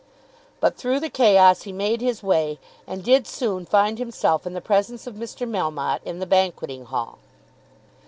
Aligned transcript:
But 0.59 0.77
through 0.77 0.99
the 0.99 1.11
chaos 1.11 1.61
he 1.61 1.71
made 1.71 2.01
his 2.01 2.23
way, 2.23 2.57
and 2.87 3.03
did 3.03 3.27
soon 3.27 3.67
find 3.67 3.99
himself 3.99 4.47
in 4.47 4.55
the 4.55 4.59
presence 4.59 5.05
of 5.05 5.13
Mr. 5.13 5.47
Melmotte 5.47 6.01
in 6.03 6.17
the 6.17 6.25
banqueting 6.25 6.85
hall. 6.85 7.19